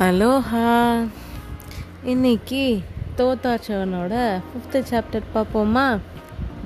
[0.00, 0.68] ஹலோஹா
[2.02, 2.62] இன்னைக்கு
[3.16, 4.12] தோத்தாச்சவனோட
[4.50, 5.84] fifth chapter பார்ப்போமா?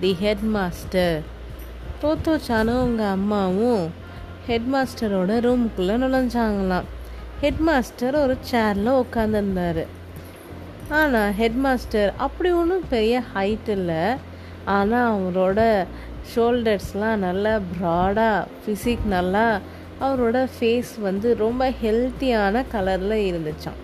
[0.01, 1.17] தி head master
[2.03, 3.83] தோத்தோச்சானும் உங்கள் அம்மாவும்
[4.47, 6.87] ஹெட் மாஸ்டரோட ரூமுக்குள்ளே நுழைஞ்சாங்களாம்.
[7.41, 9.87] ஹெட் மாஸ்டர் ஒரு சேரில் உட்காந்துருந்தாரு
[11.01, 14.03] ஆனால் ஹெட் மாஸ்டர் அப்படி ஒன்றும் பெரிய ஹைட் இல்லை.
[14.65, 15.87] ஆனால் அவரோட
[16.35, 19.47] ஷோல்டர்ஸ்லாம் நல்லா ப்ராடாக ஃபிசிக் நல்லா
[20.05, 23.81] அவரோட ஃபேஸ் வந்து ரொம்ப ஹெல்த்தியான கலரில் இருந்துச்சான்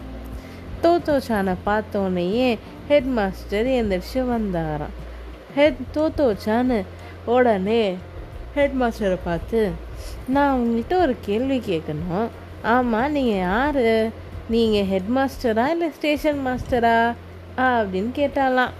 [0.83, 4.95] தோத்தோச்சானை பார்த்தோன்னையே ஹெட் மாஸ்டர் எந்திரிச்சு வந்தாராம்.
[5.55, 6.84] ஹெட் தோத்தோச்சான்னு
[7.27, 7.96] உடனே
[8.55, 9.70] ஹெட் மாஸ்டரை பார்த்து
[10.29, 12.29] நான் உங்கள்கிட்ட ஒரு கேள்வி கேட்கணும்
[12.62, 14.10] ஆமாம் நீங்கள் யார்?
[14.48, 17.15] நீங்கள் ஹெட் மாஸ்டரா இல்லை ஸ்டேஷன் மாஸ்டரா
[17.57, 18.73] அப்படின்னு கேட்டாலாம்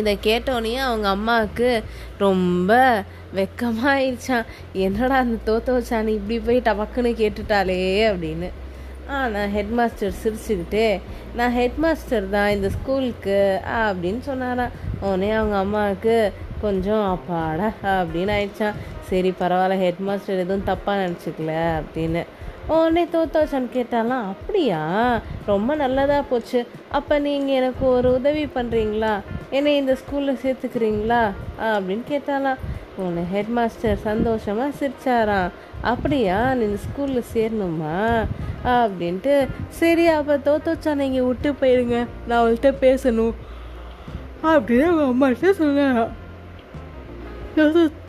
[0.00, 1.82] இதை கேட்டோடனே அவங்க அம்மாவுக்கு
[2.18, 2.72] ரொம்ப
[3.36, 7.78] வெக்கமாயிருச்சான் என்னடா அந்த தோத்த வச்சானு இப்படி போய் டபக்குன்னு கேட்டுட்டாளே
[8.10, 8.50] அப்படின்னு.
[9.18, 11.00] ஆனால் ஹெட் மாஸ்டர் சிரிச்சுக்கிட்டே
[11.38, 16.16] நான் ஹெட் மாஸ்டர் தான் இந்த ஸ்கூலுக்கு அப்படின்னு சொன்னாராம் உடனே அவங்க அம்மாவுக்கு
[16.60, 22.22] கொஞ்சம் அப்பாடா அப்படின்னு ஆயிடுச்சான் சரி பரவாயில்ல ஹெட் மாஸ்டர் எதுவும் தப்பாக நினச்சிக்கல அப்படின்னு.
[22.68, 24.80] உடனே தோத்தோச்சான் கேட்டாலாம் அப்படியா?
[25.46, 26.60] ரொம்ப நல்லதாக போச்சு.
[26.88, 29.12] அப்போ நீங்கள் எனக்கு ஒரு உதவி பண்ணுறீங்களா
[29.56, 31.22] என்னை இந்த ஸ்கூலில் சேர்த்துக்கிறீங்களா?
[31.72, 32.60] அப்படின்னு கேட்டாலாம்
[33.02, 35.52] உன்னை ஹெட் மாஸ்டர் சந்தோஷமாக சிரிச்சாராம்.
[35.90, 37.94] அப்படியா நீ இந்த ஸ்கூலில் சேரணுமா?
[38.76, 39.34] அப்படின்ட்டு
[39.80, 43.34] சரி அப்போ தோத்தோச்சா நீங்கள் விட்டு போயிடுங்க நான் அவள்கிட்ட பேசணும்.
[44.50, 46.12] அப்படின்னு அவங்க அம்மாட்ட சொன்னாராம்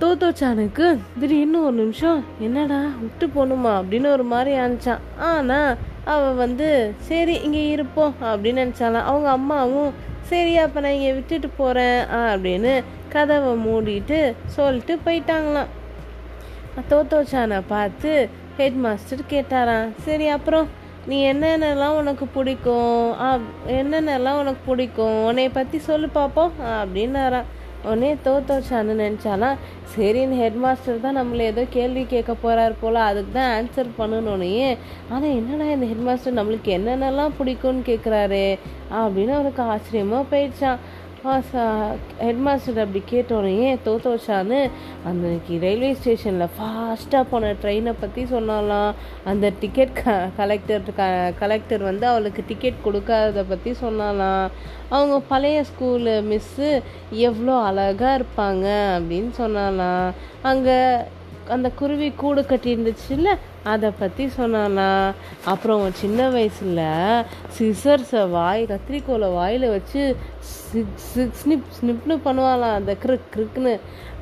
[0.02, 0.86] தோத்தோச்சானுக்கு
[1.22, 3.72] திடீர்னு ஒரு நிமிஷம் என்னடா விட்டு போகணுமா?
[3.80, 5.72] அப்படின்னு ஒரு மாதிரி ஆனிச்சான் ஆனால்
[6.14, 6.70] அவள் வந்து
[7.10, 9.92] சரி இங்கே இருப்போம் அப்படின்னு நினச்சாலாம் அவங்க அம்மாவும்
[10.30, 12.74] சரி அப்போ நான் இங்கே விட்டுட்டு போகிறேன் அப்படின்னு
[13.14, 14.20] கதவை மூடிட்டு
[14.58, 15.72] சொல்லிட்டு போயிட்டாங்களாம்.
[16.92, 18.12] தோத்தோச்சானை பார்த்து
[18.60, 20.68] ஹெட் மாஸ்டர் கேட்டாராம் சரி அப்புறம்
[21.12, 23.08] நீ என்னென்னலாம் உனக்கு பிடிக்கும்?
[23.80, 25.18] என்னென்னலாம் உனக்கு பிடிக்கும்?
[25.30, 27.50] உன்னை பற்றி சொல்லு பார்ப்போம் அப்படின்னாரான்
[27.86, 29.58] உடனே தோத்தோச்சான்னு நினச்சாலாம்
[29.94, 34.52] சரின்னு ஹெட் மாஸ்டர் தான் நம்மளை ஏதோ கேள்வி கேட்க போகிறார் போல் அதுக்கு தான் ஆன்சர் பண்ணணுன்னே
[35.10, 38.46] ஆனால் என்னடா இந்த ஹெட் மாஸ்டர் நம்மளுக்கு என்னென்னலாம் பிடிக்கும்னு கேட்குறாரு
[39.02, 40.82] அப்படின்னு அவனுக்கு ஆச்சரியமாக போயிடுச்சான்.
[41.26, 44.58] ஹெட் மாஸ்டர் அப்படி கேட்டோடனே தோத்தோஷான்னு
[45.10, 48.92] அன்னைக்கு ரயில்வே ஸ்டேஷனில் ஃபாஸ்ட்டாக போன ட்ரெயினை பற்றி சொன்னாலாம்.
[49.32, 51.08] அந்த டிக்கெட் க கலெக்டர் க
[51.42, 54.46] கலெக்டர் வந்து அவளுக்கு டிக்கெட் கொடுக்காததை பற்றி சொன்னாலாம்.
[54.96, 56.70] அவங்க பழைய ஸ்கூலு மிஸ்ஸு
[57.30, 58.68] எவ்வளோ அழகாக இருப்பாங்க
[58.98, 60.08] அப்படின்னு சொன்னாலாம்.
[60.52, 60.80] அங்கே
[61.56, 63.32] அந்த குருவி கூடு கட்டியிருந்துச்சுல்ல
[63.64, 65.12] அதை பற்றி சொன்னாலாம்
[65.52, 66.82] அப்புறம் சின்ன வயசில்
[67.58, 70.02] சிசர்ஸை வாய் கத்திரிக்கோலை வாயில் வச்சு
[70.50, 73.74] சிக் ஸ்னிப் ஸ்னிப்னு பண்ணுவாளாம் அந்த கிரிக் கிரிக்னு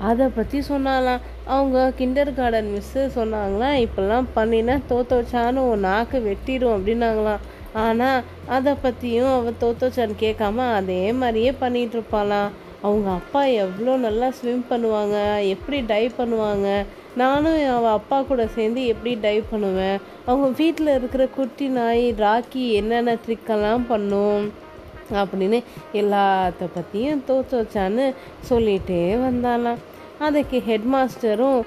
[0.10, 7.44] அதை பற்றி சொன்னாலாம் அவங்க கிண்டர் கார்டன் மிஸ்ஸு சொன்னாங்களாம் இப்பெல்லாம் பண்ணினா தோத்தோச்சான்னு ஒரு நாக்கு வெட்டிடும் அப்படின்னாங்களாம்.
[7.74, 12.50] ஆனால் அதை பற்றியும் அவள் தோத்தோச்சான்னு கேட்காம அதே மாதிரியே பண்ணிகிட்டு இருப்பாளாம்.
[12.82, 16.68] அவங்க அப்பா எவ்வளோ நல்லா ஸ்விம் பண்ணுவாங்க எப்படி டை பண்ணுவாங்க
[17.16, 20.00] நானும் அவள் அப்பா கூட சேர்ந்து எப்படி டைவ் பண்ணுவேன்?
[20.26, 24.52] அவங்க வீட்டில் இருக்கிற குட்டி நாய் ராக்கி என்னென்ன ட்ரிக்கெல்லாம் பண்ணும்?
[25.12, 25.64] அப்படின்னு
[25.94, 28.14] எல்லாத்த பற்றியும் தோத்து வச்சான்னு
[28.50, 29.78] சொல்லிகிட்டே வந்தாலாம்
[30.20, 31.62] அதுக்கு ஹெட் மாஸ்டரும்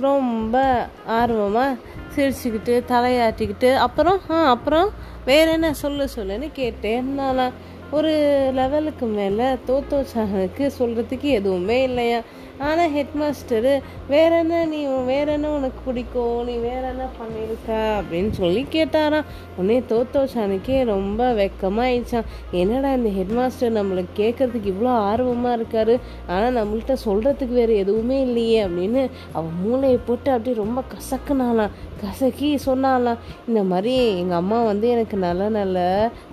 [0.00, 1.76] ரொம்ப ஆர்வமாக
[2.16, 4.90] சிரிச்சுக்கிட்டு தலையாட்டிக்கிட்டு அப்புறம் ஆ அப்புறம்
[5.24, 7.52] வேற என்ன சொல்லு சொல்லுன்னு கேட்டே இருந்தாலாம்
[7.90, 8.12] ஒரு
[8.54, 12.20] லெவலுக்கு மேலே தோத்தோச்சானுக்கு சொல்கிறதுக்கு எதுவுமே இல்லையா?
[12.66, 13.72] ஆனால் ஹெட் மாஸ்டரு
[14.12, 16.44] வேற என்ன நீ வேற என்ன உனக்கு பிடிக்கும்?
[16.48, 19.28] நீ வேற என்ன பண்ணியிருக்க அப்படின்னு சொல்லி கேட்டாராம்.
[19.56, 22.28] உடனே தோத்தோஷானுக்கே ரொம்ப வெக்கமாயிடுச்சான்
[22.60, 25.96] என்னடா இந்த ஹெட் மாஸ்டர் நம்மளுக்கு கேட்கறதுக்கு இவ்வளோ ஆர்வமாக இருக்காரு?
[26.26, 33.20] ஆனால் நம்மள்கிட்ட சொல்கிறதுக்கு வேறு எதுவுமே இல்லையே அப்படின்னு அவன் மூளையை போட்டு அப்படியே ரொம்ப கசக்குனாலாம் கசக்கி சொன்னாலாம்
[33.48, 35.78] இந்த மாதிரி எங்கள் அம்மா வந்து எனக்கு நல்ல நல்ல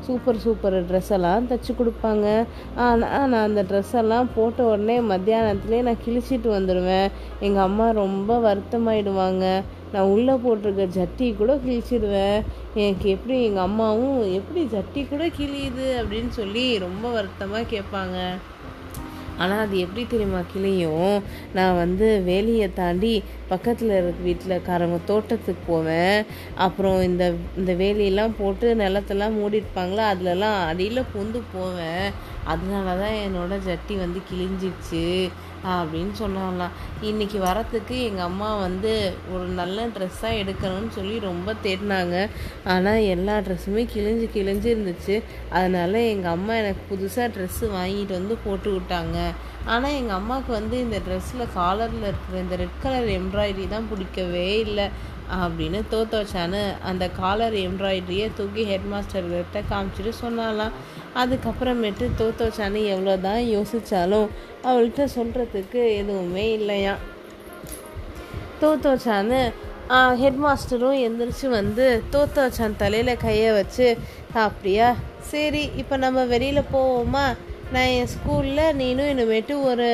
[0.06, 2.28] சூப்பர் சூப்பர் ட்ரெஸ் எல்லாம் தைச்சி கொடுப்பாங்க.
[2.86, 7.10] ஆனால் நான் அந்த ட்ரெஸ் எல்லாம் போட்ட உடனே மத்தியானத்துலேயே நான் கிழிச்சிட்டு வந்துடுவேன்
[7.48, 9.46] எங்கள் அம்மா ரொம்ப வருத்தமாயிடுவாங்க.
[9.94, 12.38] நான் உள்ளே போட்டிருக்க ஜட்டி கூட கிழிச்சிடுவேன்
[12.81, 18.18] எனக்கு எப்படி எங்கள் அம்மாவும் எப்படி ஜட்டி கூட கிழியுது அப்படின்னு சொல்லி ரொம்ப வருத்தமாக கேட்பாங்க.
[19.42, 21.13] ஆனால் அது எப்படி தெரியுமா கிளியும்
[21.58, 23.14] நான் வந்து வேலியை தாண்டி
[23.52, 26.18] பக்கத்தில் இருக்க வீட்டிலக்காரங்க தோட்டத்துக்கு போவேன்.
[26.66, 27.24] அப்புறம் இந்த
[27.60, 32.06] இந்த வேலியெல்லாம் போட்டு நிலத்தெல்லாம் மூடிருப்பாங்களா அதிலலாம் அடியில் பொந்து போவேன்.
[32.52, 35.06] அதனால தான் என்னோட ஜட்டி வந்து கிழிஞ்சிடுச்சு
[35.63, 36.75] அப்படின்னு சொன்னாலாம்
[37.10, 38.92] இன்றைக்கி வரத்துக்கு எங்கள் அம்மா வந்து
[39.34, 42.16] ஒரு நல்ல ட்ரெஸ்ஸாக எடுக்கணும்னு சொல்லி ரொம்ப தேடினாங்க.
[42.74, 45.16] ஆனால் எல்லா ட்ரெஸ்ஸுமே கிழிஞ்சு கிழிஞ்சு இருந்துச்சு.
[45.60, 49.18] அதனால் எங்கள் அம்மா எனக்கு புதுசாக ட்ரெஸ்ஸு வாங்கிட்டு வந்து போட்டு விட்டாங்க.
[49.74, 54.86] ஆனால் எங்கள் அம்மாவுக்கு வந்து இந்த ட்ரெஸ்ஸில் காலரில் இருக்கிற இந்த ரெட் கலர் எம்ப்ராய்டரி தான் பிடிக்கவே இல்லை.
[55.39, 60.75] அப்படின்னு தோத்தோச்சான்னு அந்த காலர் எம்ப்ராய்டரியை தூக்கி ஹெட் மாஸ்டர்கிட்ட காமிச்சிட்டு சொன்னாலாம்.
[61.22, 64.28] அதுக்கப்புறமேட்டு தோத்தோச்சான்னு எவ்வளோ தான் யோசித்தாலும்
[64.69, 66.95] அவள்கிட்ட சொல்கிறதுக்கு எதுவுமே இல்லையா
[68.62, 69.42] தோத்தோச்சான்னு
[70.22, 73.88] ஹெட் மாஸ்டரும் எந்திரிச்சு வந்து தோத்தோச்சான் தலையில் கையை வச்சு
[74.45, 74.89] அப்படியா?
[75.31, 77.25] சரி இப்போ நம்ம வெளியில் போவோமா?
[77.74, 79.89] நான் என் ஸ்கூலில் நீனும் இனிமேட்டு ஒரு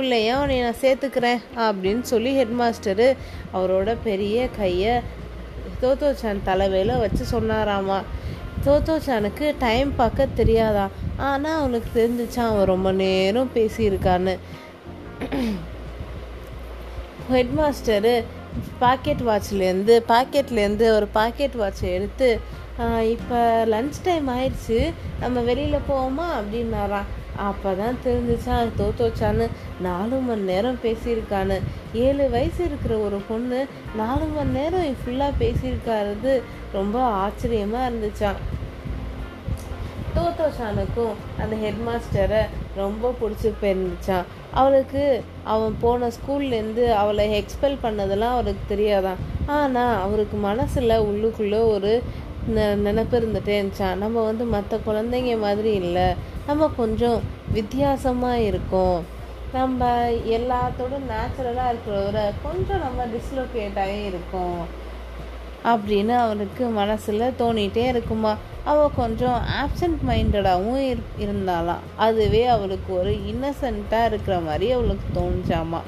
[0.00, 3.08] பிள்ளைய உன்னை நான் சேர்த்துக்கிறேன் அப்படின்னு சொல்லி ஹெட்மாஸ்டரு
[3.54, 4.94] அவரோட பெரிய கையை
[5.82, 7.98] தோத்தோச்சான் தலைவையில் வச்சு சொன்னாராமா.
[8.64, 14.34] தோத்தோச்சானுக்கு டைம் பார்க்க தெரியாதான் ஆனால் அவனுக்கு தெரிஞ்சிச்சான் அவன் ரொம்ப நேரம் பேசியிருக்கான்னு.
[17.32, 18.14] ஹெட்மாஸ்டரு
[18.78, 22.28] பாக்கெட் வாட்ச்லேருந்து பாக்கெட்லேருந்து ஒரு பாக்கெட் வாட்சை எடுத்து
[23.14, 24.78] இப்போ லன்ச் டைம் ஆயிடுச்சு.
[25.20, 26.26] நம்ம வெளியில் போவோமா?
[26.40, 27.08] அப்படின்னாராம்.
[27.40, 29.46] அப்போ தான் தெரிஞ்சிச்சா தோத்தோச்சான்னு
[29.80, 31.56] நாலு மணி நேரம் பேசியிருக்கான்னு.
[31.92, 33.60] ஏழு வயசு இருக்கிற ஒரு பொண்ணு
[33.96, 36.42] நாலு மணி நேரம் ஃபுல்லாக பேசியிருக்காருது
[36.72, 38.40] ரொம்ப ஆச்சரியமாக இருந்துச்சான்
[40.14, 42.40] தோத்தோஷானுக்கும் அந்த ஹெட் மாஸ்டரை
[42.76, 45.02] ரொம்ப பிடிச்சி போயிருந்துச்சான் அவளுக்கு
[45.44, 51.92] அவன் போன ஸ்கூல்லேருந்து அவளை எக்ஸ்பெல் பண்ணதெல்லாம் அவருக்கு தெரியாதான் ஆனால் அவருக்கு மனசில் உள்ளுக்குள்ளே ஒரு
[52.48, 56.14] நினப்பு இருந்துகிட்டே இருந்துச்சான் நம்ம வந்து மற்ற குழந்தைங்க மாதிரி இல்லை.
[56.46, 57.20] நம்ம கொஞ்சம்
[57.52, 59.04] வித்தியாசமாக இருக்கோம்.
[59.52, 64.78] நம்ம எல்லாத்தோட நேச்சுரலாக இருக்கிறவரை கொஞ்சம் நம்ம டிஸ்லோகேட்டாகவே இருக்கோம்.
[65.64, 68.36] அப்படின்னு அவனுக்கு மனசில் தோணிகிட்டே இருக்குமா.
[68.64, 75.80] அவள் கொஞ்சம் ஆப்சண்ட் மைண்டடாகவும் இரு இருந்தாலாம் அதுவே அவளுக்கு ஒரு இன்னசென்ட்டாக இருக்கிற மாதிரி அவளுக்கு தோணுச்சாமா.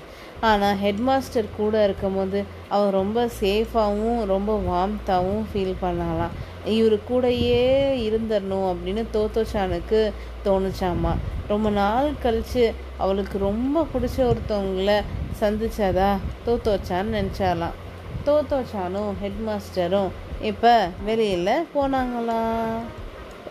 [0.48, 2.38] ஆனால் ஹெட் மாஸ்டர் கூட இருக்கும்போது
[2.74, 6.34] அவள் ரொம்ப சேஃபாகவும் ரொம்ப வார்ம்த்தாகவும் ஃபீல் பண்ணலாம்
[6.76, 7.60] இவர் கூடயே
[8.06, 10.00] இருந்துடணும் அப்படின்னு தோத்தோச்சானுக்கு
[10.46, 11.12] தோணுச்சாமா.
[11.52, 12.64] ரொம்ப நாள் கழித்து
[12.98, 14.92] அவளுக்கு ரொம்ப பிடிச்ச ஒருத்தவங்கள
[15.40, 16.10] சந்திச்சாதா
[16.46, 17.78] தோத்தோச்சான்னு நினச்சாலாம்
[18.26, 20.10] தோத்தோச்சானும் ஹெட் மாஸ்டரும்
[20.50, 20.74] இப்போ
[21.06, 22.42] வெளியில் போனாங்களா.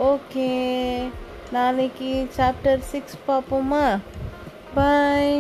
[0.10, 0.50] ஓகே
[1.56, 3.86] நாளைக்கு சாப்டர் சிக்ஸ் பார்ப்போமா
[4.76, 5.36] பாய்